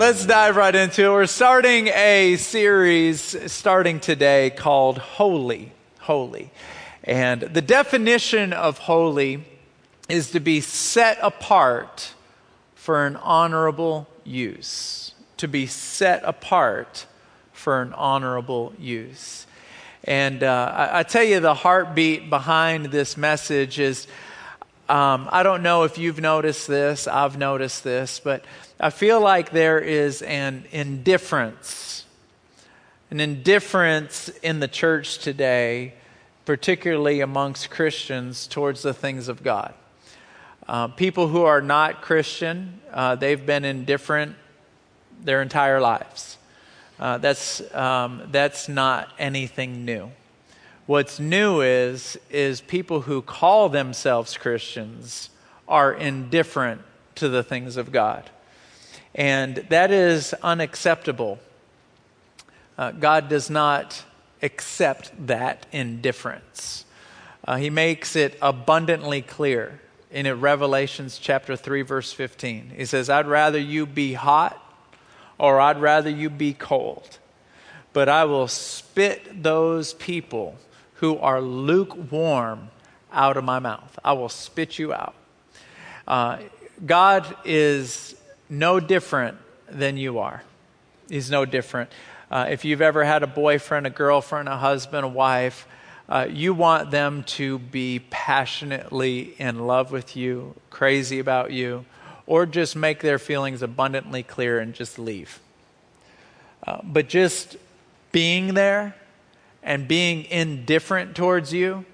[0.00, 1.10] let's dive right into it.
[1.10, 5.72] We're starting a series starting today called Holy.
[5.98, 6.50] Holy.
[7.04, 9.44] And the definition of holy
[10.08, 12.14] is to be set apart
[12.74, 15.12] for an honorable use.
[15.36, 17.04] To be set apart
[17.52, 19.46] for an honorable use.
[20.04, 24.06] And uh, I, I, tell you, the heartbeat behind this message is
[24.88, 28.46] um, I don't know if you've noticed this, I've noticed this, but
[28.82, 32.06] I feel like there is an indifference,
[33.10, 35.92] an indifference in the church today,
[36.46, 39.74] particularly amongst Christians, towards the things of God.
[40.66, 44.34] Uh, people who are not Christian, uh, they've been indifferent
[45.22, 46.38] their entire lives.
[46.98, 50.10] Uh, that's, um, that's not anything new.
[50.86, 55.28] What's new is, is people who call themselves Christians
[55.68, 56.80] are indifferent
[57.16, 58.30] to the things of God.
[59.14, 61.38] And that is unacceptable.
[62.78, 64.04] Uh, God does not
[64.42, 66.84] accept that indifference.
[67.44, 69.80] Uh, he makes it abundantly clear
[70.10, 72.72] in Revelations chapter 3 verse 15.
[72.76, 74.60] He says, "I'd rather you be hot
[75.40, 77.18] or I'd rather you be cold.
[77.94, 80.56] But I will spit those people
[80.96, 82.68] who are lukewarm
[83.10, 83.98] out of my mouth.
[84.04, 85.14] I will spit you out.
[86.06, 86.38] Uh,
[86.84, 88.14] God is
[88.50, 90.42] no different than you are.
[91.08, 91.90] He's no different.
[92.30, 95.66] Uh, if you've ever had a boyfriend, a girlfriend, a husband, a wife,
[96.08, 101.84] uh, you want them to be passionately in love with you, crazy about you,
[102.26, 105.40] or just make their feelings abundantly clear and just leave.
[106.66, 107.56] Uh, but just
[108.12, 108.94] being there
[109.62, 111.84] and being indifferent towards you.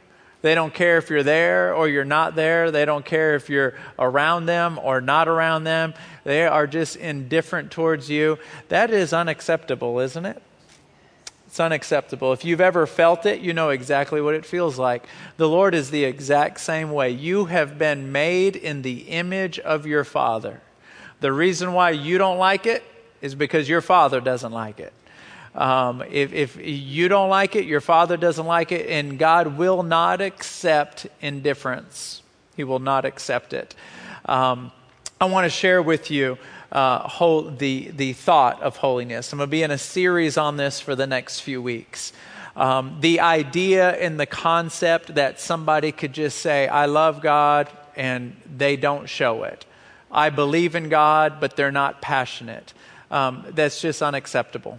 [0.43, 2.71] They don't care if you're there or you're not there.
[2.71, 5.95] They don't care if you're around them or not around them.
[6.25, 8.39] They are just indifferent towards you.
[8.69, 10.43] That is unacceptable, isn't it?
[11.47, 12.33] It's unacceptable.
[12.33, 15.07] If you've ever felt it, you know exactly what it feels like.
[15.37, 17.11] The Lord is the exact same way.
[17.11, 20.61] You have been made in the image of your Father.
[21.21, 22.85] The reason why you don't like it
[23.23, 24.93] is because your Father doesn't like it.
[25.57, 29.83] Um, if, if you don't like it, your father doesn't like it, and God will
[29.83, 32.23] not accept indifference.
[32.57, 33.75] He will not accept it.
[34.27, 34.71] Um,
[35.19, 36.37] I want to share with you
[36.73, 39.33] uh, whole, the, the thought of holiness.
[39.33, 42.13] I'm going to be in a series on this for the next few weeks.
[42.55, 48.37] Um, the idea and the concept that somebody could just say, I love God, and
[48.57, 49.65] they don't show it.
[50.11, 52.75] I believe in God, but they're not passionate.
[53.11, 54.79] Um, that's just unacceptable.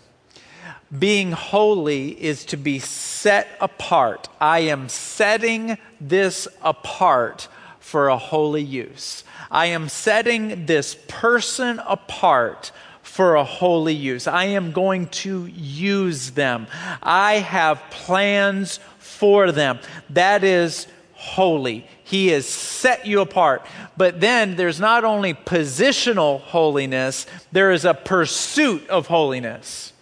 [0.97, 4.29] Being holy is to be set apart.
[4.39, 7.49] I am setting this apart
[7.79, 9.23] for a holy use.
[9.51, 12.71] I am setting this person apart
[13.01, 14.27] for a holy use.
[14.27, 16.67] I am going to use them.
[17.01, 19.79] I have plans for them.
[20.09, 21.87] That is holy.
[22.03, 23.65] He has set you apart.
[23.97, 29.93] But then there's not only positional holiness, there is a pursuit of holiness.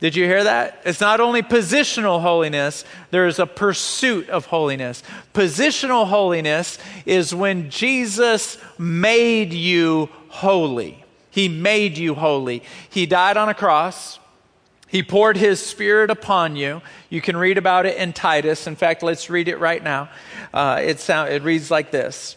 [0.00, 0.80] Did you hear that?
[0.84, 5.02] It's not only positional holiness, there is a pursuit of holiness.
[5.34, 11.04] Positional holiness is when Jesus made you holy.
[11.30, 12.62] He made you holy.
[12.88, 14.20] He died on a cross.
[14.86, 16.80] He poured his spirit upon you.
[17.10, 18.68] You can read about it in Titus.
[18.68, 20.10] In fact, let's read it right now.
[20.54, 22.36] Uh, it, sound, it reads like this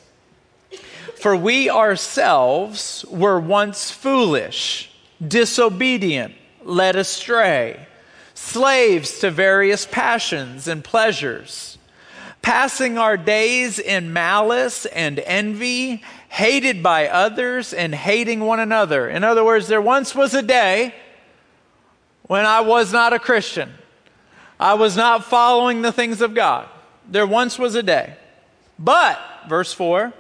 [1.16, 4.92] For we ourselves were once foolish,
[5.26, 6.34] disobedient
[6.64, 7.88] led astray,
[8.34, 11.78] slaves to various passions and pleasures,
[12.42, 19.10] passing our days in malice and envy, hated by others and hating one another.
[19.10, 20.96] In other words, there once was a day
[22.24, 23.72] when I was not a Christian.
[24.60, 26.70] I was not following the things of God.
[27.10, 28.16] There once was a day.
[28.78, 30.14] But, verse 4,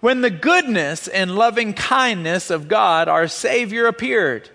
[0.00, 4.50] when the goodness and loving kindness of God, our Savior, appeared,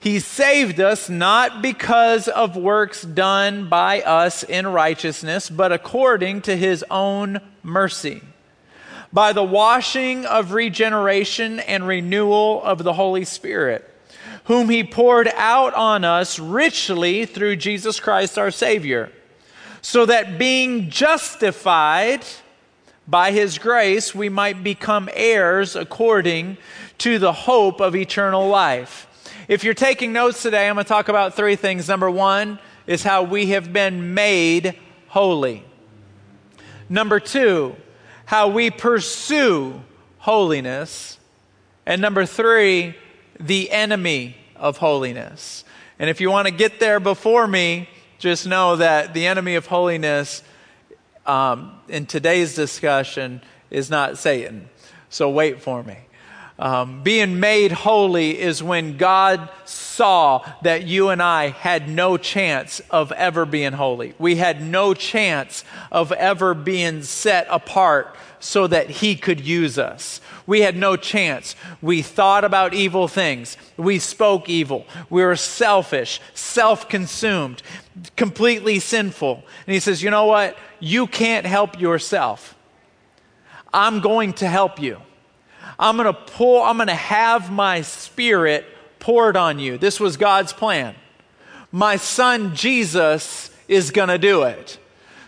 [0.00, 6.56] he saved us not because of works done by us in righteousness, but according to
[6.56, 8.22] his own mercy.
[9.12, 13.86] By the washing of regeneration and renewal of the Holy Spirit,
[14.44, 19.12] whom he poured out on us richly through Jesus Christ our Savior,
[19.82, 22.24] so that being justified
[23.06, 26.56] by his grace, we might become heirs according
[26.96, 29.06] to the hope of eternal life.
[29.50, 31.88] If you're taking notes today, I'm going to talk about three things.
[31.88, 34.76] Number one is how we have been made
[35.08, 35.64] holy.
[36.88, 37.74] Number two,
[38.26, 39.82] how we pursue
[40.18, 41.18] holiness.
[41.84, 42.94] And number three,
[43.40, 45.64] the enemy of holiness.
[45.98, 47.88] And if you want to get there before me,
[48.20, 50.44] just know that the enemy of holiness
[51.26, 54.68] um, in today's discussion is not Satan.
[55.08, 55.96] So wait for me.
[56.60, 62.80] Um, being made holy is when God saw that you and I had no chance
[62.90, 64.12] of ever being holy.
[64.18, 70.20] We had no chance of ever being set apart so that He could use us.
[70.46, 71.56] We had no chance.
[71.80, 73.56] We thought about evil things.
[73.78, 74.86] We spoke evil.
[75.08, 77.62] We were selfish, self consumed,
[78.16, 79.44] completely sinful.
[79.66, 80.58] And He says, You know what?
[80.78, 82.54] You can't help yourself.
[83.72, 85.00] I'm going to help you.
[85.78, 88.66] I'm going to pour, I'm going to have my spirit
[88.98, 89.78] poured on you.
[89.78, 90.94] This was God's plan.
[91.72, 94.78] My son Jesus is going to do it.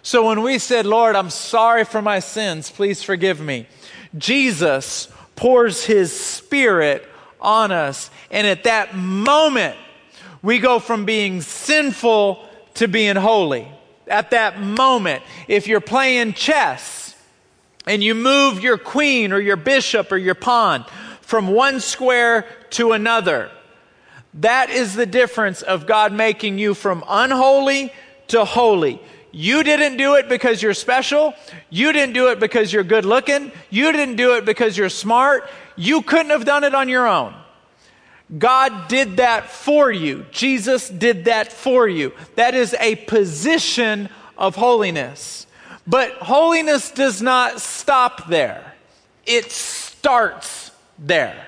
[0.03, 3.67] So when we said, Lord, I'm sorry for my sins, please forgive me,
[4.19, 7.09] Jesus pours his spirit
[7.41, 8.11] on us.
[8.31, 9.77] And at that moment,
[10.43, 12.45] we go from being sinful
[12.75, 13.69] to being holy.
[14.09, 17.02] At that moment, if you're playing chess,
[17.87, 20.85] and you move your queen or your bishop or your pawn
[21.21, 23.51] from one square to another.
[24.35, 27.93] That is the difference of God making you from unholy
[28.29, 29.01] to holy.
[29.31, 31.35] You didn't do it because you're special.
[31.71, 33.51] You didn't do it because you're good looking.
[33.71, 35.49] You didn't do it because you're smart.
[35.75, 37.35] You couldn't have done it on your own.
[38.39, 40.25] God did that for you.
[40.31, 42.13] Jesus did that for you.
[42.37, 44.09] That is a position
[44.39, 45.47] of holiness.
[45.87, 48.75] But holiness does not stop there,
[49.27, 51.47] it starts there.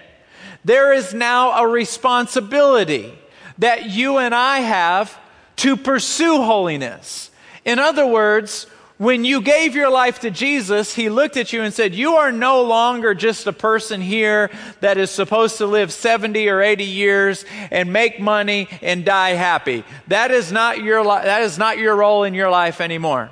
[0.65, 3.13] There is now a responsibility
[3.59, 5.17] that you and I have
[5.57, 7.31] to pursue holiness.
[7.65, 8.67] In other words,
[8.97, 12.33] when you gave your life to Jesus, he looked at you and said, You are
[12.33, 14.51] no longer just a person here
[14.81, 19.85] that is supposed to live 70 or 80 years and make money and die happy.
[20.09, 23.31] That is not your, li- that is not your role in your life anymore.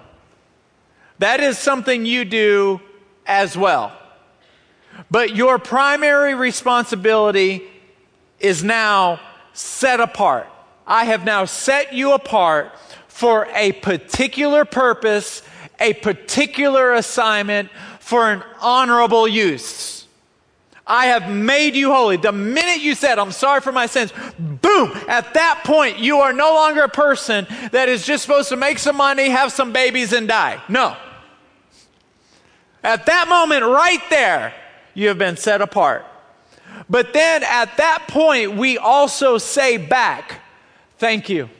[1.18, 2.80] That is something you do
[3.26, 3.96] as well.
[5.10, 7.62] But your primary responsibility
[8.40, 9.20] is now
[9.52, 10.48] set apart.
[10.86, 12.72] I have now set you apart
[13.08, 15.42] for a particular purpose,
[15.78, 17.70] a particular assignment,
[18.00, 20.01] for an honorable use.
[20.86, 22.16] I have made you holy.
[22.16, 26.32] The minute you said, I'm sorry for my sins, boom, at that point, you are
[26.32, 30.12] no longer a person that is just supposed to make some money, have some babies,
[30.12, 30.60] and die.
[30.68, 30.96] No.
[32.82, 34.52] At that moment, right there,
[34.94, 36.04] you have been set apart.
[36.90, 40.40] But then at that point, we also say back,
[40.98, 41.50] Thank you.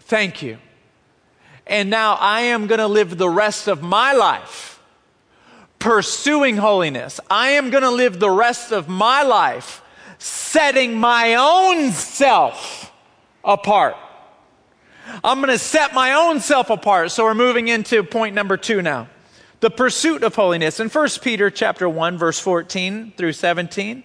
[0.00, 0.58] Thank you.
[1.68, 4.77] And now I am going to live the rest of my life
[5.78, 7.20] pursuing holiness.
[7.30, 9.82] I am going to live the rest of my life
[10.18, 12.92] setting my own self
[13.44, 13.96] apart.
[15.24, 17.10] I'm going to set my own self apart.
[17.12, 19.08] So we're moving into point number two now
[19.60, 20.80] the pursuit of holiness.
[20.80, 24.04] In 1 Peter chapter 1 verse 14 through 17,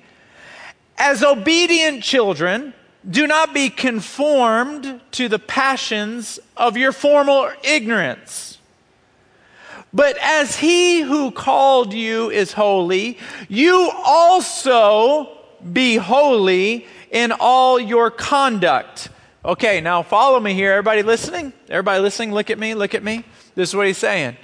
[0.97, 2.73] as obedient children,
[3.07, 8.52] do not be conformed to the passions of your former ignorance.
[9.93, 15.37] But as he who called you is holy, you also
[15.71, 19.09] be holy in all your conduct.
[19.45, 20.71] Okay, now follow me here.
[20.71, 21.53] Everybody listening?
[21.69, 22.33] Everybody listening?
[22.33, 23.23] Look at me, look at me.
[23.55, 24.37] This is what he's saying.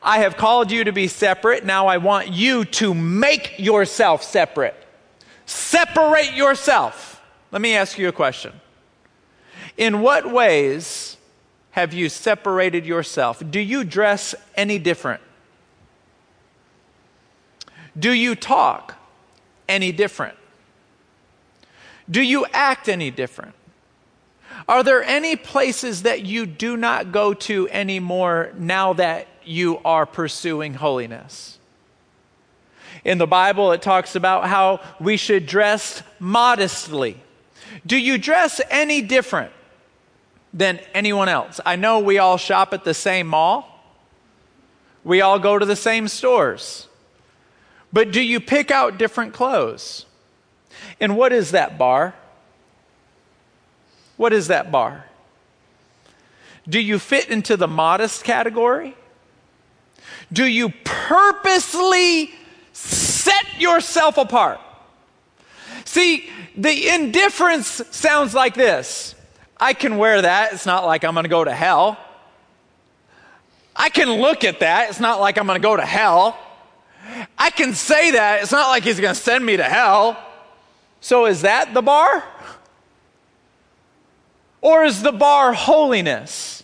[0.00, 1.64] I have called you to be separate.
[1.64, 4.76] Now I want you to make yourself separate.
[5.46, 7.22] Separate yourself.
[7.50, 8.52] Let me ask you a question.
[9.76, 11.13] In what ways
[11.74, 13.42] have you separated yourself?
[13.50, 15.20] Do you dress any different?
[17.98, 18.96] Do you talk
[19.68, 20.36] any different?
[22.10, 23.54] Do you act any different?
[24.68, 30.06] Are there any places that you do not go to anymore now that you are
[30.06, 31.58] pursuing holiness.
[33.04, 37.20] In the Bible, it talks about how we should dress modestly.
[37.86, 39.52] Do you dress any different
[40.54, 41.60] than anyone else?
[41.66, 43.70] I know we all shop at the same mall,
[45.04, 46.88] we all go to the same stores.
[47.92, 50.06] But do you pick out different clothes?
[50.98, 52.14] And what is that bar?
[54.16, 55.04] What is that bar?
[56.66, 58.96] Do you fit into the modest category?
[60.32, 62.32] do you purposely
[62.72, 64.60] set yourself apart?
[65.84, 69.13] See, the indifference sounds like this
[69.58, 70.52] I can wear that.
[70.52, 71.98] It's not like I'm going to go to hell.
[73.76, 74.90] I can look at that.
[74.90, 76.38] It's not like I'm going to go to hell.
[77.38, 78.42] I can say that.
[78.42, 80.18] It's not like he's going to send me to hell.
[81.00, 82.24] So is that the bar?
[84.60, 86.63] Or is the bar holiness?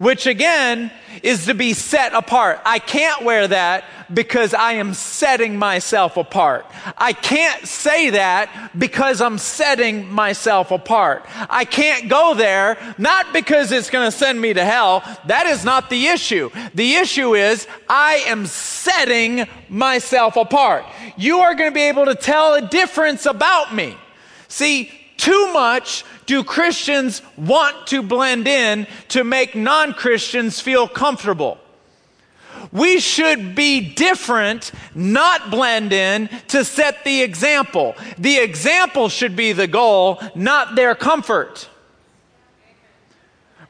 [0.00, 0.90] Which again
[1.22, 2.58] is to be set apart.
[2.64, 6.64] I can't wear that because I am setting myself apart.
[6.96, 11.26] I can't say that because I'm setting myself apart.
[11.50, 15.04] I can't go there not because it's going to send me to hell.
[15.26, 16.48] That is not the issue.
[16.72, 20.86] The issue is I am setting myself apart.
[21.18, 23.98] You are going to be able to tell a difference about me.
[24.48, 31.58] See, too much do Christians want to blend in to make non Christians feel comfortable.
[32.70, 37.96] We should be different, not blend in, to set the example.
[38.16, 41.68] The example should be the goal, not their comfort.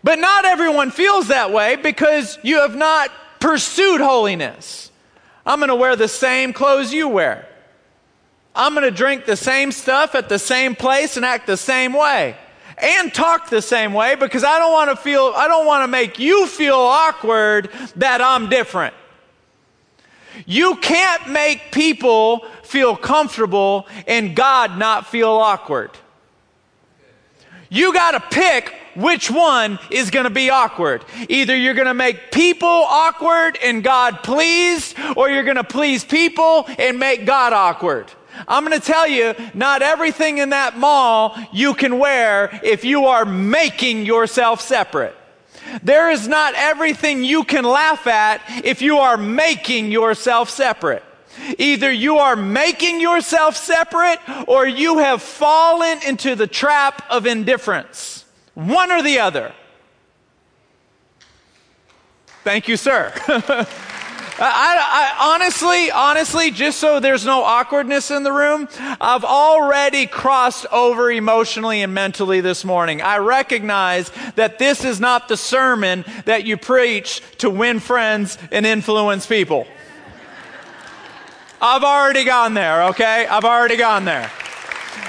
[0.04, 4.90] But not everyone feels that way because you have not pursued holiness.
[5.46, 7.48] I'm going to wear the same clothes you wear.
[8.54, 11.94] I'm going to drink the same stuff at the same place and act the same
[11.94, 12.36] way
[12.82, 15.88] and talk the same way because I don't want to feel, I don't want to
[15.88, 18.94] make you feel awkward that I'm different.
[20.46, 25.90] You can't make people feel comfortable and God not feel awkward.
[27.68, 31.04] You got to pick which one is going to be awkward.
[31.28, 36.04] Either you're going to make people awkward and God pleased, or you're going to please
[36.04, 38.10] people and make God awkward.
[38.46, 43.06] I'm going to tell you, not everything in that mall you can wear if you
[43.06, 45.16] are making yourself separate.
[45.82, 51.02] There is not everything you can laugh at if you are making yourself separate.
[51.58, 58.19] Either you are making yourself separate or you have fallen into the trap of indifference.
[58.54, 59.52] One or the other.
[62.42, 63.12] Thank you, sir.
[64.42, 70.64] I, I, honestly, honestly, just so there's no awkwardness in the room, I've already crossed
[70.72, 73.02] over emotionally and mentally this morning.
[73.02, 78.64] I recognize that this is not the sermon that you preach to win friends and
[78.64, 79.66] influence people.
[81.60, 83.26] I've already gone there, okay?
[83.26, 84.30] I've already gone there.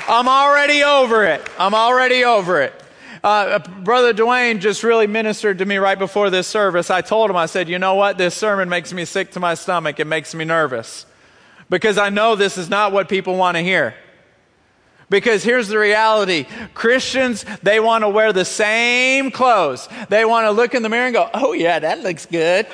[0.09, 1.47] I'm already over it.
[1.57, 2.80] I'm already over it.
[3.23, 6.89] Uh, Brother Dwayne just really ministered to me right before this service.
[6.89, 8.17] I told him, I said, you know what?
[8.17, 9.99] This sermon makes me sick to my stomach.
[9.99, 11.05] It makes me nervous
[11.69, 13.93] because I know this is not what people want to hear.
[15.09, 19.87] Because here's the reality Christians, they want to wear the same clothes.
[20.09, 22.65] They want to look in the mirror and go, oh, yeah, that looks good.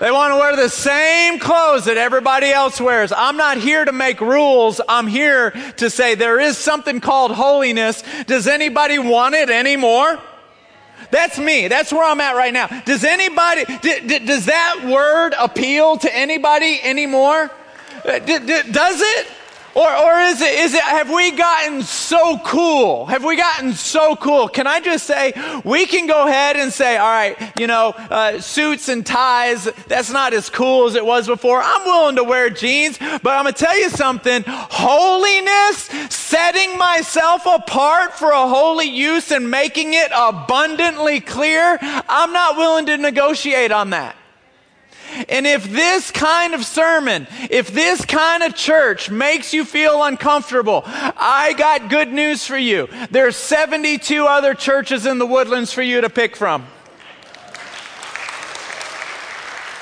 [0.00, 3.10] They want to wear the same clothes that everybody else wears.
[3.10, 4.80] I'm not here to make rules.
[4.88, 8.04] I'm here to say there is something called holiness.
[8.26, 10.20] Does anybody want it anymore?
[11.10, 11.68] That's me.
[11.68, 12.66] That's where I'm at right now.
[12.82, 17.50] Does anybody, d- d- does that word appeal to anybody anymore?
[18.04, 19.26] Uh, d- does it?
[19.78, 23.06] Or, or is it, is it, have we gotten so cool?
[23.06, 24.48] Have we gotten so cool?
[24.48, 25.32] Can I just say,
[25.64, 30.10] we can go ahead and say, all right, you know, uh, suits and ties, that's
[30.10, 31.62] not as cool as it was before.
[31.62, 34.42] I'm willing to wear jeans, but I'm going to tell you something.
[34.48, 42.56] Holiness, setting myself apart for a holy use and making it abundantly clear, I'm not
[42.56, 44.16] willing to negotiate on that.
[45.28, 50.82] And if this kind of sermon, if this kind of church makes you feel uncomfortable,
[50.86, 52.88] I got good news for you.
[53.10, 56.66] There's 72 other churches in the woodlands for you to pick from.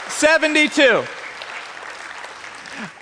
[0.08, 1.04] 72.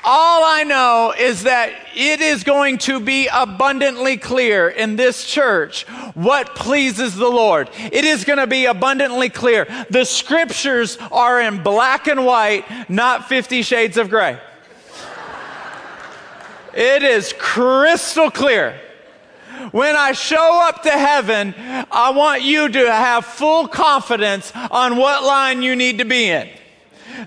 [0.06, 5.84] All I know is that it is going to be abundantly clear in this church
[6.12, 7.70] what pleases the Lord.
[7.74, 9.66] It is going to be abundantly clear.
[9.88, 14.38] The scriptures are in black and white, not 50 shades of gray.
[16.74, 18.78] It is crystal clear.
[19.70, 21.54] When I show up to heaven,
[21.90, 26.48] I want you to have full confidence on what line you need to be in.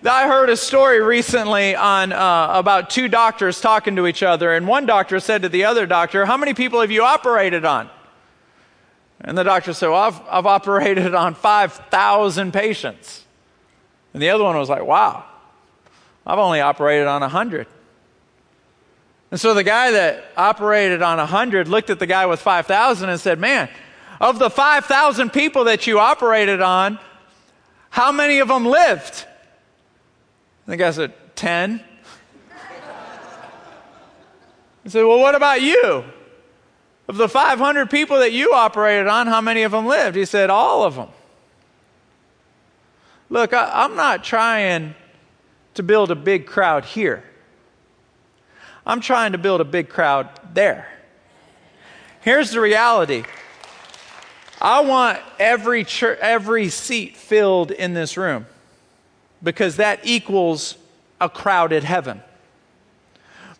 [0.05, 4.67] I heard a story recently on uh, about two doctors talking to each other, and
[4.67, 7.89] one doctor said to the other doctor, "How many people have you operated on?"
[9.21, 13.23] And the doctor said, "Well, I've, I've operated on five thousand patients."
[14.13, 15.23] And the other one was like, "Wow,
[16.25, 17.67] I've only operated on a hundred.
[19.31, 22.65] And so the guy that operated on a hundred looked at the guy with five
[22.65, 23.69] thousand and said, "Man,
[24.19, 26.99] of the five thousand people that you operated on,
[27.89, 29.25] how many of them lived?"
[30.67, 31.81] I think I said, 10.
[34.83, 36.03] He said, Well, what about you?
[37.07, 40.17] Of the 500 people that you operated on, how many of them lived?
[40.17, 41.07] He said, All of them.
[43.29, 44.93] Look, I, am not trying
[45.75, 47.23] to build a big crowd here.
[48.85, 50.87] I'm trying to build a big crowd there.
[52.21, 53.23] Here's the reality
[54.61, 58.47] I want every, church, every seat filled in this room
[59.41, 60.77] because that equals
[61.19, 62.21] a crowded heaven.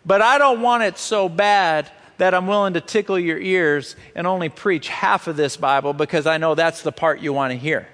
[0.04, 4.26] But I don't want it so bad that I'm willing to tickle your ears and
[4.26, 7.58] only preach half of this Bible because I know that's the part you want to
[7.58, 7.88] hear.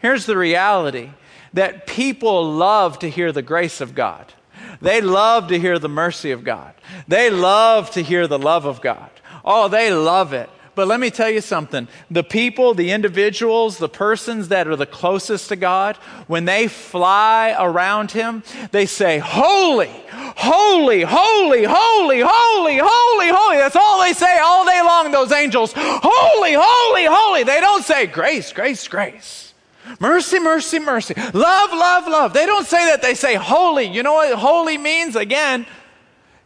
[0.00, 1.10] Here's the reality
[1.52, 4.32] that people love to hear the grace of God.
[4.80, 6.74] They love to hear the mercy of God.
[7.06, 9.10] They love to hear the love of God.
[9.44, 10.50] Oh, they love it.
[10.74, 11.88] But let me tell you something.
[12.10, 17.54] The people, the individuals, the persons that are the closest to God, when they fly
[17.58, 23.56] around Him, they say, Holy, holy, holy, holy, holy, holy, holy.
[23.58, 25.72] That's all they say all day long, those angels.
[25.76, 27.44] Holy, holy, holy.
[27.44, 29.54] They don't say grace, grace, grace.
[30.00, 31.14] Mercy, mercy, mercy.
[31.16, 32.32] Love, love, love.
[32.32, 33.02] They don't say that.
[33.02, 33.84] They say holy.
[33.84, 35.14] You know what holy means?
[35.14, 35.66] Again,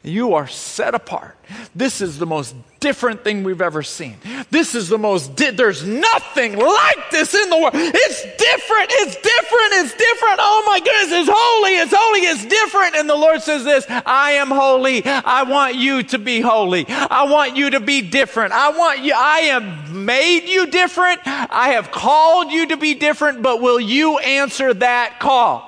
[0.02, 1.36] you are set apart.
[1.74, 4.16] This is the most different thing we've ever seen.
[4.50, 7.72] This is the most, di- there's nothing like this in the world.
[7.74, 10.38] It's different, it's different, it's different.
[10.38, 12.96] Oh my goodness, it's holy, it's holy, it's different.
[12.96, 15.04] And the Lord says this I am holy.
[15.04, 16.86] I want you to be holy.
[16.88, 18.52] I want you to be different.
[18.52, 21.20] I want you, I have made you different.
[21.24, 25.66] I have called you to be different, but will you answer that call?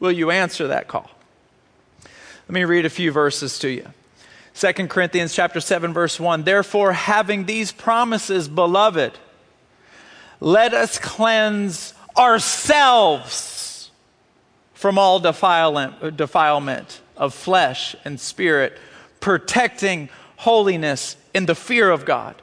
[0.00, 1.10] Will you answer that call?
[2.48, 3.86] Let me read a few verses to you.
[4.54, 9.18] 2 Corinthians chapter 7 verse 1 Therefore having these promises beloved
[10.40, 13.90] let us cleanse ourselves
[14.74, 18.78] from all defilement, defilement of flesh and spirit
[19.20, 22.34] protecting holiness in the fear of God.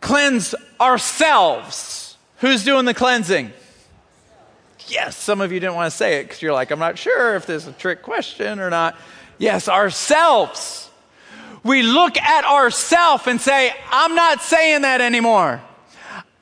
[0.00, 2.16] Cleanse ourselves.
[2.38, 3.52] Who's doing the cleansing?
[4.86, 7.34] Yes some of you didn't want to say it because you're like i'm not sure
[7.34, 8.96] if this is a trick question or not.
[9.38, 10.90] Yes ourselves
[11.64, 15.60] we look at ourselves and say, I'm not saying that anymore.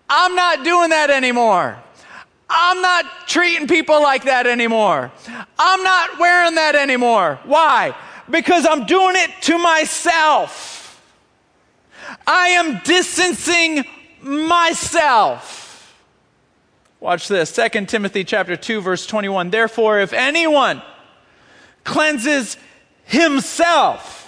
[0.08, 1.78] I'm not doing that anymore.
[2.48, 5.12] I'm not treating people like that anymore.
[5.58, 7.38] I'm not wearing that anymore.
[7.44, 7.94] Why?
[8.28, 11.00] Because I'm doing it to myself.
[12.26, 13.84] I am distancing
[14.20, 15.94] myself.
[16.98, 17.52] Watch this.
[17.54, 19.50] 2 Timothy chapter 2 verse 21.
[19.50, 20.82] Therefore if anyone
[21.84, 22.56] cleanses
[23.04, 24.19] himself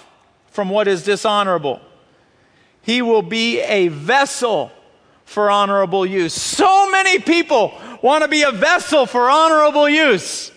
[0.53, 1.81] from what is dishonorable.
[2.83, 4.71] He will be a vessel
[5.25, 6.33] for honorable use.
[6.33, 10.51] So many people want to be a vessel for honorable use.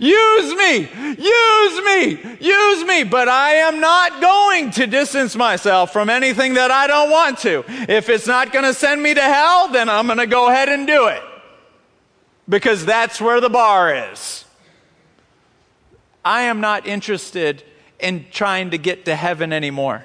[0.00, 6.08] Use me, use me, use me, but I am not going to distance myself from
[6.10, 7.64] anything that I don't want to.
[7.88, 10.68] If it's not going to send me to hell, then I'm going to go ahead
[10.68, 11.22] and do it
[12.48, 14.44] because that's where the bar is.
[16.24, 17.64] I am not interested
[18.02, 20.04] in trying to get to heaven anymore.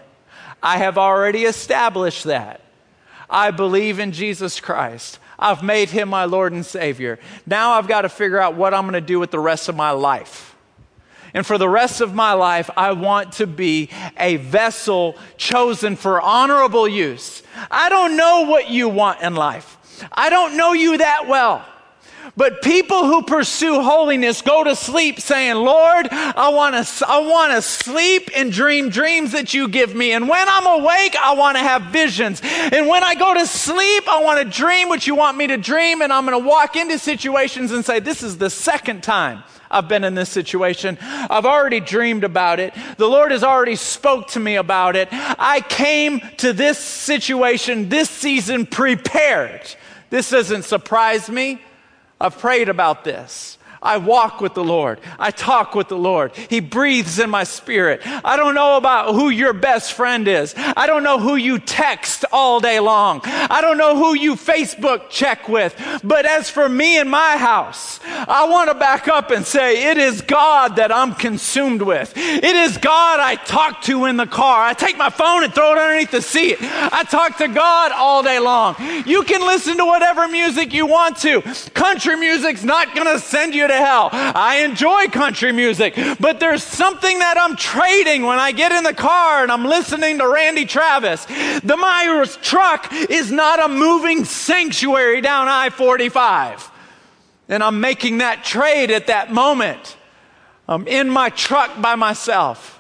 [0.62, 2.62] I have already established that.
[3.30, 5.20] I believe in Jesus Christ.
[5.38, 7.20] I've made him my Lord and Savior.
[7.46, 9.76] Now I've got to figure out what I'm going to do with the rest of
[9.76, 10.56] my life.
[11.34, 16.22] And for the rest of my life, I want to be a vessel chosen for
[16.22, 17.44] honorable use.
[17.70, 19.78] I don't know what you want in life.
[20.14, 21.66] I don't know you that well.
[22.38, 27.54] But people who pursue holiness go to sleep saying, Lord, I want to, I want
[27.54, 30.12] to sleep and dream dreams that you give me.
[30.12, 32.42] And when I'm awake, I want to have visions.
[32.44, 35.58] And when I go to sleep, I want to dream what you want me to
[35.58, 36.02] dream.
[36.02, 39.44] And I'm going to walk into situations and say, this is the second time.
[39.70, 40.98] I've been in this situation.
[41.02, 42.74] I've already dreamed about it.
[42.98, 45.10] The Lord has already spoke to me about it.
[45.12, 49.62] I came to this situation, this season prepared.
[50.10, 51.62] This doesn't surprise me.
[52.20, 53.58] I've prayed about this.
[53.86, 55.00] I walk with the Lord.
[55.20, 56.36] I talk with the Lord.
[56.36, 58.02] He breathes in my spirit.
[58.04, 60.54] I don't know about who your best friend is.
[60.58, 63.22] I don't know who you text all day long.
[63.24, 65.76] I don't know who you Facebook check with.
[66.04, 69.98] But as for me and my house, I want to back up and say, it
[69.98, 72.14] is God that I'm consumed with.
[72.16, 74.64] It is God I talk to in the car.
[74.64, 76.58] I take my phone and throw it underneath the seat.
[76.62, 78.76] I talk to God all day long.
[79.06, 81.42] You can listen to whatever music you want to.
[81.74, 84.10] Country music's not going to send you to to hell.
[84.12, 88.94] I enjoy country music, but there's something that I'm trading when I get in the
[88.94, 91.26] car and I'm listening to Randy Travis.
[91.26, 96.72] The my truck is not a moving sanctuary down I 45.
[97.48, 99.98] And I'm making that trade at that moment.
[100.68, 102.75] I'm in my truck by myself.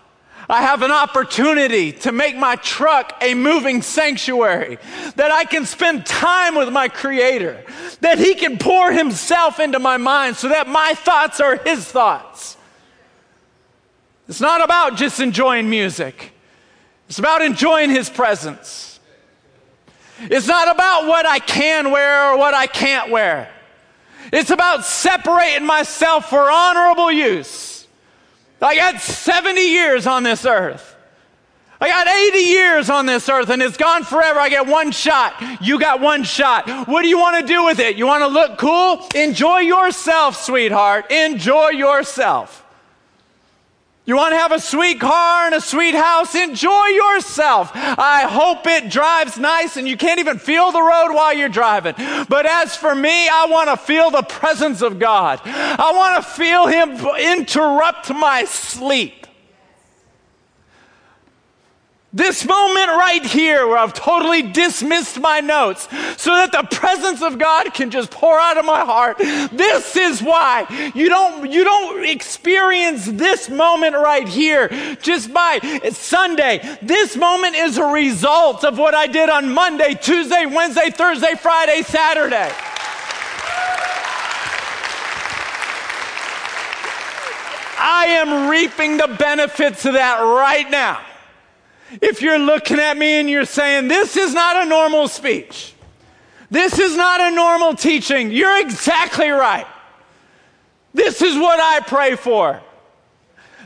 [0.49, 4.77] I have an opportunity to make my truck a moving sanctuary,
[5.15, 7.63] that I can spend time with my Creator,
[8.01, 12.57] that He can pour Himself into my mind so that my thoughts are His thoughts.
[14.27, 16.33] It's not about just enjoying music,
[17.09, 18.99] it's about enjoying His presence.
[20.17, 23.51] It's not about what I can wear or what I can't wear.
[24.31, 27.74] It's about separating myself for honorable use.
[28.61, 30.95] I got 70 years on this earth.
[31.79, 34.39] I got 80 years on this earth and it's gone forever.
[34.39, 35.61] I get one shot.
[35.61, 36.87] You got one shot.
[36.87, 37.97] What do you want to do with it?
[37.97, 39.07] You want to look cool?
[39.13, 41.11] Enjoy yourself, sweetheart.
[41.11, 42.64] Enjoy yourself.
[44.07, 46.35] You want to have a sweet car and a sweet house?
[46.35, 47.71] Enjoy yourself.
[47.73, 51.95] I hope it drives nice and you can't even feel the road while you're driving.
[52.29, 55.41] But as for me, I want to feel the presence of God.
[55.43, 59.24] I want to feel Him interrupt my sleep.
[62.15, 67.37] This moment right here where I've totally dismissed my notes so that the presence of
[67.37, 69.17] God can just pour out of my heart.
[69.17, 74.69] This is why you don't, you don't experience this moment right here
[75.01, 75.59] just by
[75.91, 76.77] Sunday.
[76.81, 81.81] This moment is a result of what I did on Monday, Tuesday, Wednesday, Thursday, Friday,
[81.81, 82.49] Saturday.
[87.77, 91.01] I am reaping the benefits of that right now.
[92.01, 95.73] If you're looking at me and you're saying, This is not a normal speech,
[96.49, 99.67] this is not a normal teaching, you're exactly right.
[100.93, 102.61] This is what I pray for.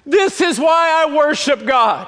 [0.06, 2.08] This is why I worship God.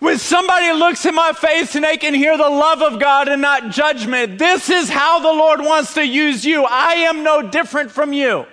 [0.00, 3.40] When somebody looks in my face and they can hear the love of God and
[3.40, 6.64] not judgment, this is how the Lord wants to use you.
[6.64, 8.46] I am no different from you.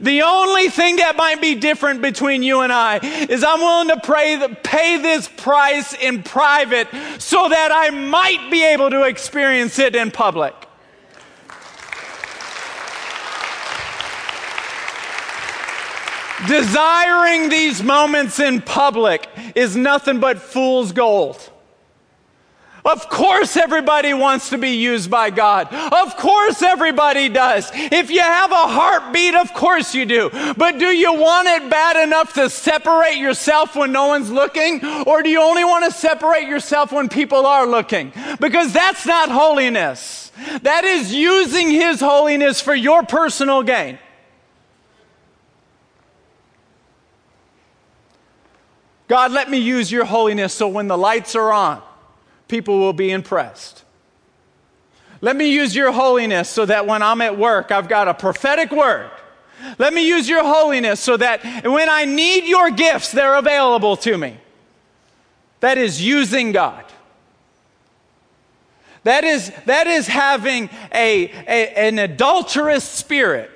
[0.00, 4.00] The only thing that might be different between you and I is I'm willing to
[4.00, 6.88] pray, pay this price in private
[7.18, 10.54] so that I might be able to experience it in public.
[16.46, 21.50] Desiring these moments in public is nothing but fool's gold.
[22.88, 25.68] Of course, everybody wants to be used by God.
[25.74, 27.70] Of course, everybody does.
[27.74, 30.30] If you have a heartbeat, of course you do.
[30.56, 34.82] But do you want it bad enough to separate yourself when no one's looking?
[35.06, 38.10] Or do you only want to separate yourself when people are looking?
[38.40, 40.32] Because that's not holiness.
[40.62, 43.98] That is using His holiness for your personal gain.
[49.08, 51.82] God, let me use your holiness so when the lights are on,
[52.48, 53.84] people will be impressed.
[55.20, 58.70] Let me use your holiness so that when I'm at work, I've got a prophetic
[58.70, 59.10] word.
[59.78, 64.16] Let me use your holiness so that when I need your gifts, they're available to
[64.16, 64.38] me.
[65.60, 66.84] That is using God.
[69.02, 73.50] That is, that is having a, a an adulterous spirit.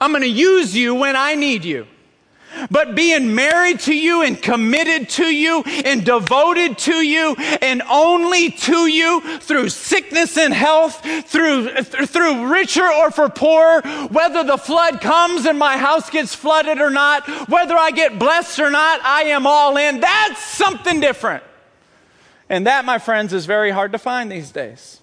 [0.00, 1.86] I'm going to use you when I need you.
[2.70, 8.50] But being married to you and committed to you and devoted to you and only
[8.50, 15.00] to you through sickness and health, through, through richer or for poor, whether the flood
[15.00, 19.22] comes and my house gets flooded or not, whether I get blessed or not, I
[19.24, 20.00] am all in.
[20.00, 21.44] That's something different.
[22.48, 25.00] And that, my friends, is very hard to find these days.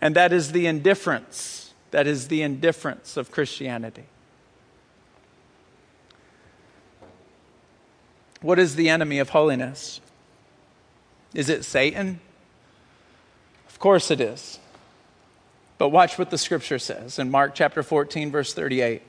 [0.00, 1.72] And that is the indifference.
[1.90, 4.04] That is the indifference of Christianity.
[8.42, 10.00] What is the enemy of holiness?
[11.34, 12.20] Is it Satan?
[13.68, 14.58] Of course it is.
[15.78, 19.02] But watch what the scripture says in Mark chapter 14, verse 38.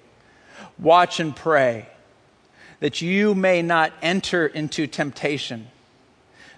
[0.77, 1.87] Watch and pray
[2.79, 5.67] that you may not enter into temptation.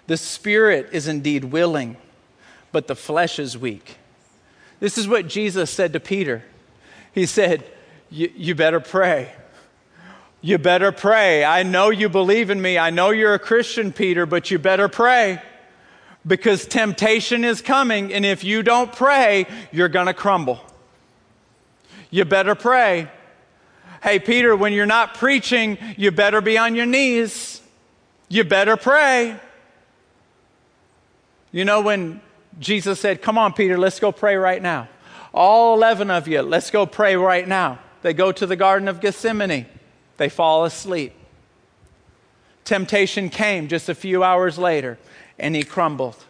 [0.06, 1.96] The spirit is indeed willing,
[2.72, 3.96] but the flesh is weak.
[4.80, 6.44] This is what Jesus said to Peter.
[7.12, 7.64] He said,
[8.10, 9.32] You better pray
[10.44, 11.42] you better pray.
[11.42, 12.76] I know you believe in me.
[12.76, 15.40] I know you're a Christian, Peter, but you better pray
[16.26, 18.12] because temptation is coming.
[18.12, 20.60] And if you don't pray, you're going to crumble.
[22.10, 23.10] You better pray.
[24.02, 27.62] Hey, Peter, when you're not preaching, you better be on your knees.
[28.28, 29.40] You better pray.
[31.52, 32.20] You know, when
[32.60, 34.90] Jesus said, Come on, Peter, let's go pray right now.
[35.32, 37.78] All 11 of you, let's go pray right now.
[38.02, 39.68] They go to the Garden of Gethsemane.
[40.16, 41.12] They fall asleep.
[42.64, 44.98] Temptation came just a few hours later,
[45.38, 46.24] and he crumbled.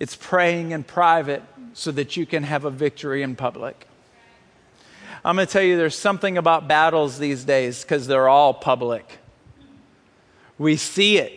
[0.00, 1.42] It's praying in private
[1.74, 3.86] so that you can have a victory in public.
[5.24, 9.18] I'm going to tell you there's something about battles these days because they're all public.
[10.58, 11.32] We see it.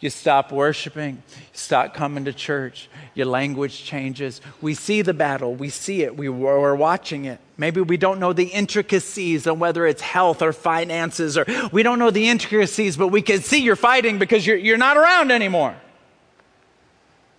[0.00, 1.22] You stop worshiping,
[1.58, 4.40] stop coming to church, your language changes.
[4.60, 7.40] We see the battle, we see it, we, we're watching it.
[7.56, 11.98] Maybe we don't know the intricacies of whether it's health or finances, or we don't
[11.98, 15.76] know the intricacies, but we can see you're fighting because you're, you're not around anymore.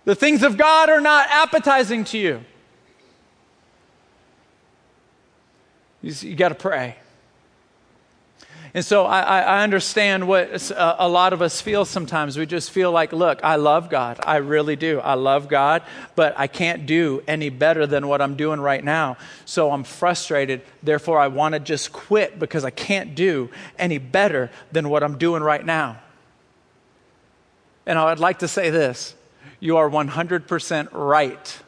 [0.04, 2.44] The things of God are not appetizing to you.
[6.02, 6.96] You, you got to pray.
[8.74, 12.36] And so I, I, understand what a lot of us feel sometimes.
[12.36, 14.20] We just feel like, look, I love God.
[14.22, 15.00] I really do.
[15.00, 15.82] I love God,
[16.14, 19.16] but I can't do any better than what I'm doing right now.
[19.46, 20.62] So I'm frustrated.
[20.82, 25.16] Therefore, I want to just quit because I can't do any better than what I'm
[25.16, 26.00] doing right now.
[27.86, 29.14] And I'd like to say this
[29.60, 31.62] you are 100% right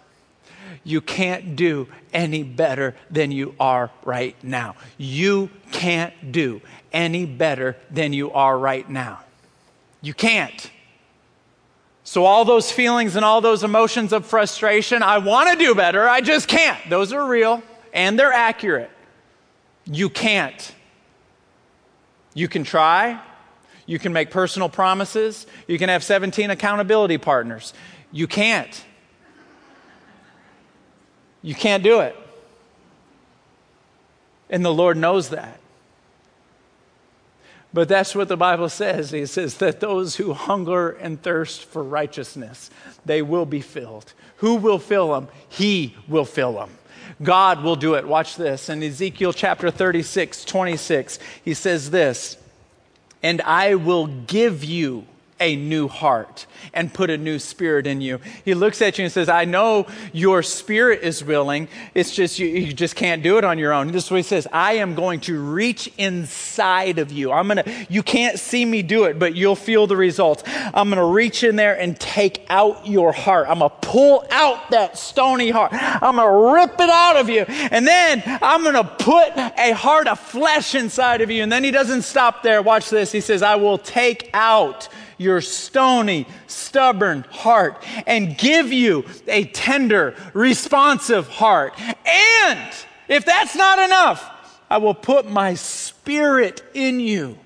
[0.84, 4.76] you can't do any better than you are right now.
[4.98, 6.60] You can't do
[6.92, 9.20] any better than you are right now.
[10.02, 10.70] You can't.
[12.04, 16.08] So, all those feelings and all those emotions of frustration, I want to do better,
[16.08, 16.78] I just can't.
[16.88, 18.90] Those are real and they're accurate.
[19.84, 20.74] You can't.
[22.34, 23.20] You can try,
[23.86, 27.74] you can make personal promises, you can have 17 accountability partners.
[28.12, 28.84] You can't.
[31.42, 32.16] You can't do it.
[34.48, 35.60] And the Lord knows that.
[37.72, 39.12] But that's what the Bible says.
[39.12, 42.68] He says that those who hunger and thirst for righteousness,
[43.04, 44.12] they will be filled.
[44.36, 45.28] Who will fill them?
[45.48, 46.70] He will fill them.
[47.22, 48.06] God will do it.
[48.06, 48.68] Watch this.
[48.68, 52.36] In Ezekiel chapter 36, 26, he says this
[53.22, 55.06] And I will give you
[55.40, 58.20] a new heart and put a new spirit in you.
[58.44, 61.68] He looks at you and says, I know your spirit is willing.
[61.94, 63.88] It's just, you, you just can't do it on your own.
[63.88, 64.46] This is what he says.
[64.52, 67.32] I am going to reach inside of you.
[67.32, 70.42] I'm going to, you can't see me do it, but you'll feel the results.
[70.46, 73.46] I'm going to reach in there and take out your heart.
[73.48, 75.72] I'm going to pull out that stony heart.
[75.72, 77.42] I'm going to rip it out of you.
[77.42, 81.42] And then I'm going to put a heart of flesh inside of you.
[81.42, 82.62] And then he doesn't stop there.
[82.62, 83.10] Watch this.
[83.12, 84.88] He says, I will take out
[85.20, 91.74] your stony, stubborn heart and give you a tender, responsive heart.
[92.06, 92.72] And
[93.06, 97.38] if that's not enough, I will put my spirit in you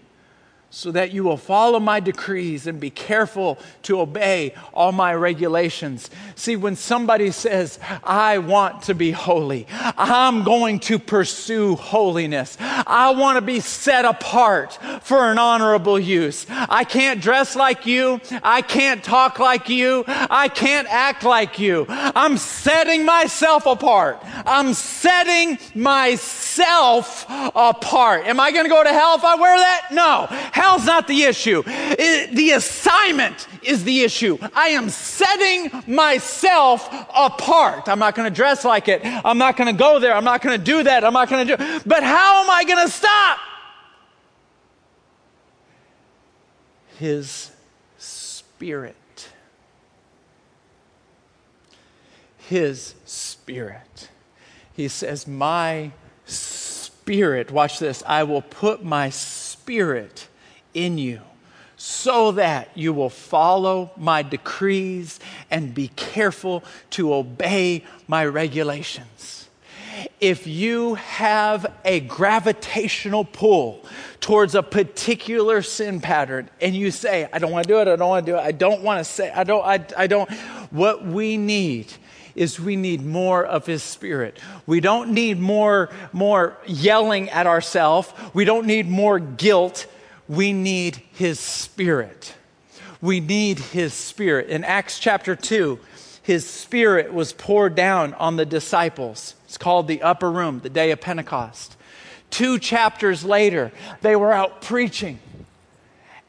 [0.74, 6.10] so that you will follow my decrees and be careful to obey all my regulations.
[6.34, 12.56] See, when somebody says, I want to be holy, I'm going to pursue holiness.
[12.60, 16.44] I want to be set apart for an honorable use.
[16.50, 18.20] I can't dress like you.
[18.42, 20.02] I can't talk like you.
[20.08, 21.87] I can't act like you.
[21.88, 24.18] I'm setting myself apart.
[24.44, 28.26] I'm setting myself apart.
[28.26, 29.88] Am I going to go to hell if I wear that?
[29.92, 30.26] No.
[30.64, 31.62] Hell's not the issue.
[31.66, 34.38] It, the assignment is the issue.
[34.55, 37.87] I am setting myself apart.
[37.87, 39.03] I'm not going to dress like it.
[39.05, 40.14] I'm not going to go there.
[40.14, 41.05] I'm not going to do that.
[41.05, 41.81] I'm not going to do.
[41.85, 43.38] But how am I going to stop?
[46.98, 47.53] His
[47.98, 49.29] spirit.
[52.38, 54.09] His spirit.
[54.72, 55.90] He says, My
[56.24, 60.29] spirit, watch this, I will put my spirit
[60.74, 61.20] in you
[61.76, 65.18] so that you will follow my decrees
[65.50, 69.48] and be careful to obey my regulations.
[70.20, 73.84] If you have a gravitational pull
[74.20, 77.96] towards a particular sin pattern and you say, I don't want to do it, I
[77.96, 80.30] don't want to do it, I don't want to say, I don't, I, I don't,
[80.70, 81.92] what we need
[82.34, 84.38] is we need more of his spirit.
[84.66, 88.12] We don't need more more yelling at ourselves.
[88.32, 89.87] We don't need more guilt
[90.28, 92.34] we need his spirit.
[93.00, 94.48] We need his spirit.
[94.48, 95.78] In Acts chapter 2,
[96.22, 99.34] his spirit was poured down on the disciples.
[99.44, 101.76] It's called the upper room, the day of Pentecost.
[102.30, 105.18] Two chapters later, they were out preaching,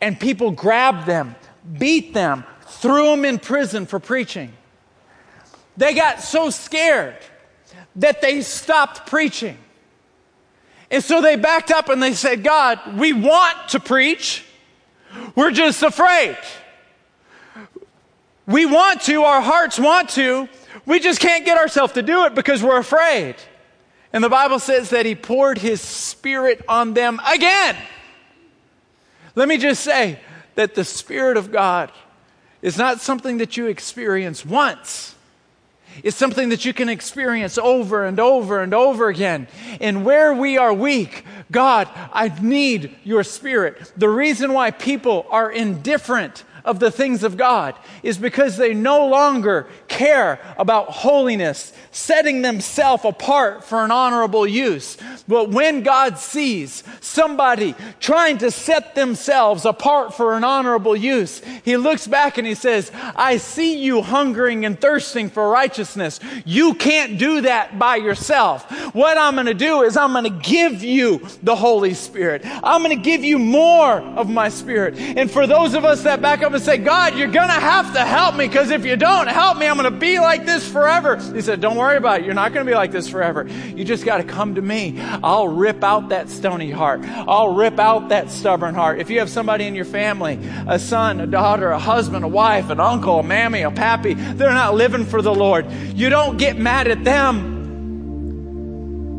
[0.02, 1.36] and people grabbed them,
[1.80, 4.52] beat them, threw them in prison for preaching.
[5.78, 7.18] They got so scared
[7.96, 9.58] that they stopped preaching.
[10.92, 14.46] And so they backed up and they said, God, we want to preach.
[15.36, 16.38] We're just afraid.
[18.48, 20.48] We want to, our hearts want to.
[20.86, 23.36] We just can't get ourselves to do it because we're afraid.
[24.14, 27.76] And the Bible says that he poured his spirit on them again.
[29.34, 30.20] Let me just say
[30.54, 31.92] that the Spirit of God
[32.62, 35.15] is not something that you experience once.
[36.04, 39.48] It's something that you can experience over and over and over again.
[39.80, 43.92] And where we are weak, God, I need your spirit.
[43.98, 49.08] The reason why people are indifferent of the things of God is because they no
[49.08, 54.98] longer care about holiness, setting themselves apart for an honorable use.
[55.28, 61.78] But when God sees somebody trying to set themselves apart for an honorable use, he
[61.78, 66.20] looks back and he says, I see you hungering and thirsting for righteousness.
[66.44, 68.70] You can't do that by yourself.
[68.94, 72.42] What I'm going to do is I'm going to give you the Holy Spirit.
[72.46, 74.98] I'm going to give you more of my Spirit.
[74.98, 77.94] And for those of us that back up and say, God, you're going to have
[77.94, 80.70] to help me because if you don't help me, I'm going to be like this
[80.70, 81.18] forever.
[81.18, 82.26] He said, Don't worry about it.
[82.26, 83.48] You're not going to be like this forever.
[83.48, 85.00] You just got to come to me.
[85.00, 87.02] I'll rip out that stony heart.
[87.04, 89.00] I'll rip out that stubborn heart.
[89.00, 92.70] If you have somebody in your family, a son, a daughter, a husband, a wife,
[92.70, 95.72] an uncle, a mammy, a pappy, they're not living for the Lord.
[95.72, 97.56] You don't get mad at them.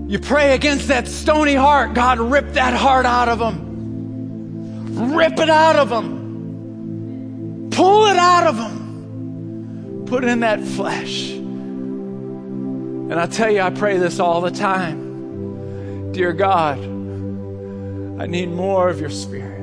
[0.08, 1.94] You pray against that stony heart.
[1.94, 5.14] God, rip that heart out of them.
[5.14, 7.70] Rip it out of them.
[7.72, 8.85] Pull it out of them.
[10.06, 11.30] Put in that flesh.
[13.06, 16.12] And I tell you, I pray this all the time.
[16.12, 19.60] Dear God, I need more of your spirit.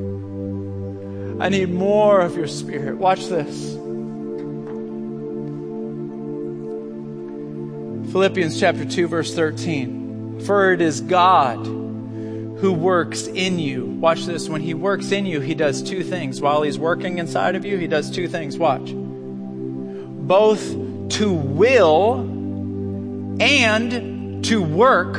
[1.42, 2.98] I need more of your spirit.
[2.98, 3.74] Watch this.
[8.12, 10.42] Philippians chapter 2 verse 13.
[10.46, 13.86] For it is God who works in you.
[13.86, 14.48] Watch this.
[14.48, 16.40] When he works in you, he does two things.
[16.40, 18.58] While he's working inside of you, he does two things.
[18.58, 18.94] Watch.
[20.28, 22.20] Both to will
[23.40, 25.18] and to work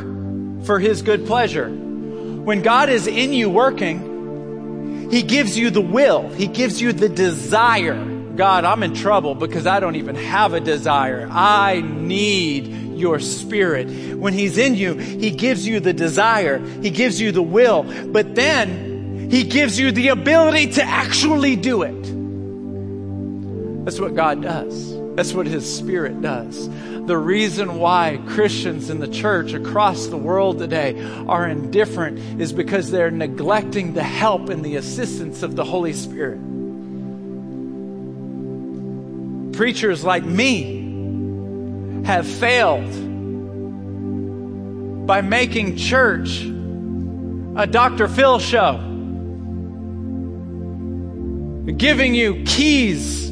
[0.67, 1.69] for his good pleasure.
[1.69, 6.29] When God is in you working, he gives you the will.
[6.31, 8.03] He gives you the desire.
[8.37, 11.29] God, I'm in trouble because I don't even have a desire.
[11.31, 14.17] I need your spirit.
[14.17, 18.35] When He's in you, He gives you the desire, He gives you the will, but
[18.35, 22.03] then He gives you the ability to actually do it.
[23.85, 24.94] That's what God does.
[25.15, 26.69] That's what His Spirit does.
[27.07, 32.91] The reason why Christians in the church across the world today are indifferent is because
[32.91, 36.41] they're neglecting the help and the assistance of the Holy Spirit.
[39.53, 42.91] Preachers like me have failed
[45.07, 46.43] by making church
[47.57, 48.09] a Dr.
[48.09, 48.79] Phil show,
[51.77, 53.31] giving you keys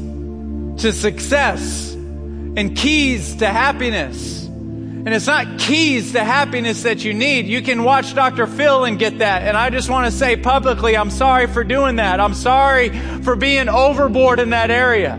[0.77, 4.45] to success and keys to happiness.
[4.45, 7.45] And it's not keys to happiness that you need.
[7.45, 8.47] You can watch Dr.
[8.47, 9.41] Phil and get that.
[9.41, 12.21] And I just want to say publicly, I'm sorry for doing that.
[12.21, 12.89] I'm sorry
[13.21, 15.15] for being overboard in that area.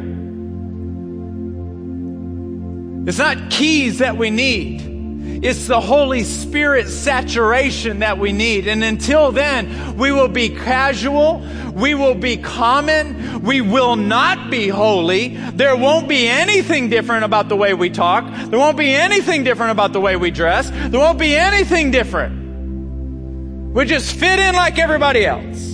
[3.06, 4.93] It's not keys that we need.
[5.42, 8.68] It's the Holy Spirit saturation that we need.
[8.68, 11.44] And until then, we will be casual.
[11.74, 13.42] We will be common.
[13.42, 15.36] We will not be holy.
[15.36, 18.24] There won't be anything different about the way we talk.
[18.48, 20.70] There won't be anything different about the way we dress.
[20.70, 22.42] There won't be anything different.
[23.74, 25.72] We just fit in like everybody else.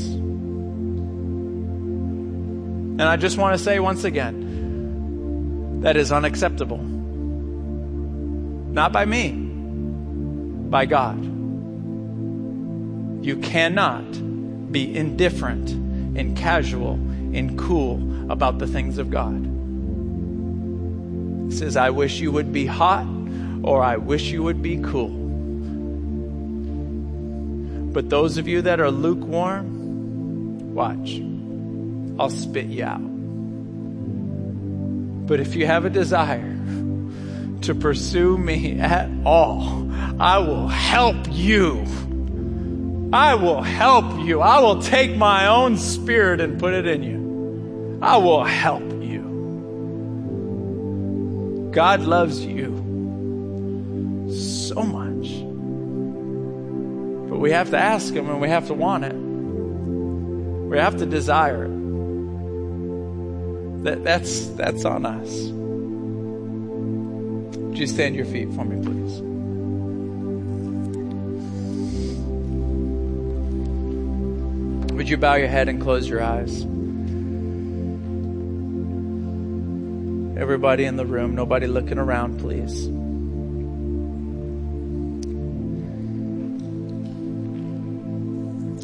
[3.00, 6.78] And I just want to say once again, that is unacceptable.
[8.72, 9.49] Not by me,
[10.70, 11.22] by God.
[13.24, 19.46] You cannot be indifferent and casual and cool about the things of God.
[21.50, 23.06] He says, I wish you would be hot
[23.62, 25.10] or I wish you would be cool.
[27.92, 31.20] But those of you that are lukewarm, watch.
[32.18, 33.00] I'll spit you out.
[35.26, 36.49] But if you have a desire
[37.62, 41.84] to pursue me at all, I will help you.
[43.12, 44.40] I will help you.
[44.40, 47.98] I will take my own spirit and put it in you.
[48.02, 49.20] I will help you.
[51.72, 52.70] God loves you
[54.32, 55.28] so much.
[57.30, 59.14] But we have to ask Him and we have to want it.
[59.14, 61.80] We have to desire it.
[63.84, 65.59] That, that's, that's on us.
[67.80, 69.22] You stand your feet for me, please?
[74.92, 76.60] Would you bow your head and close your eyes?
[80.38, 82.86] Everybody in the room, nobody looking around, please.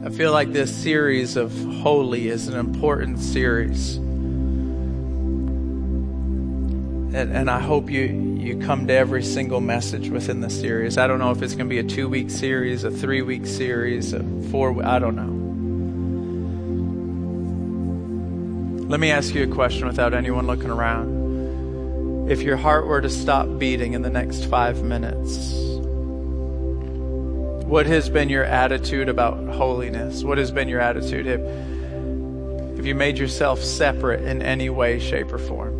[0.06, 3.98] I feel like this series of Holy is an important series.
[7.16, 8.02] And, and I hope you,
[8.38, 10.98] you come to every single message within the series.
[10.98, 13.46] I don't know if it's going to be a two week series, a three week
[13.46, 15.32] series, a four, I don't know.
[18.86, 22.28] Let me ask you a question without anyone looking around.
[22.30, 25.54] If your heart were to stop beating in the next five minutes,
[27.64, 30.22] what has been your attitude about holiness?
[30.22, 31.24] What has been your attitude?
[31.24, 31.40] Have,
[32.76, 35.75] have you made yourself separate in any way, shape, or form?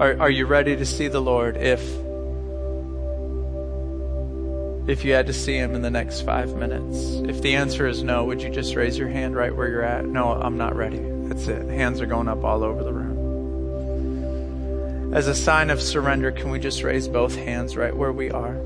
[0.00, 1.80] Are, are you ready to see the Lord if
[4.88, 6.98] if you had to see him in the next five minutes?
[7.28, 10.04] If the answer is no, would you just raise your hand right where you're at?
[10.04, 10.98] No, I'm not ready.
[10.98, 11.68] That's it.
[11.68, 13.14] Hands are going up all over the room.
[15.14, 18.56] As a sign of surrender, can we just raise both hands right where we are?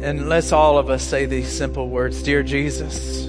[0.00, 3.26] And let's all of us say these simple words Dear Jesus,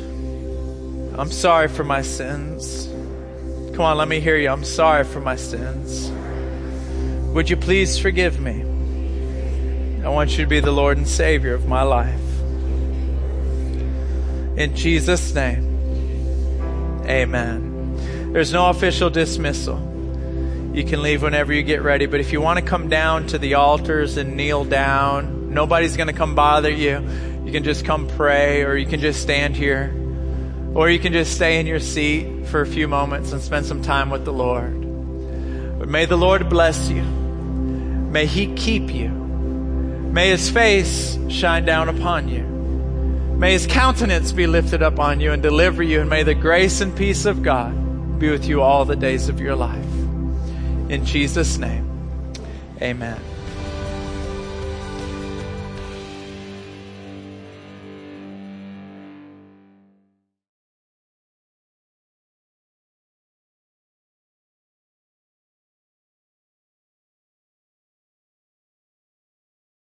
[1.17, 2.92] I'm sorry for my sins.
[3.73, 4.49] Come on, let me hear you.
[4.49, 6.11] I'm sorry for my sins.
[7.33, 8.61] Would you please forgive me?
[10.03, 12.21] I want you to be the Lord and Savior of my life.
[14.57, 18.31] In Jesus' name, amen.
[18.31, 19.79] There's no official dismissal.
[20.73, 23.39] You can leave whenever you get ready, but if you want to come down to
[23.39, 27.07] the altars and kneel down, nobody's going to come bother you.
[27.43, 29.91] You can just come pray, or you can just stand here,
[30.73, 33.81] or you can just stay in your seat for a few moments and spend some
[33.81, 34.79] time with the Lord.
[35.79, 37.03] But may the Lord bless you.
[37.03, 39.23] May He keep you.
[40.13, 42.43] May his face shine down upon you.
[42.43, 46.81] May his countenance be lifted up on you and deliver you, and may the grace
[46.81, 49.83] and peace of God be with you all the days of your life.
[50.87, 51.89] In Jesus' name,
[52.79, 53.32] amen.